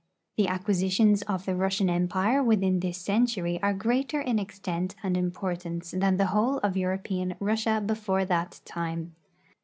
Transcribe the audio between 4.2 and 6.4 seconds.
extent and importance than the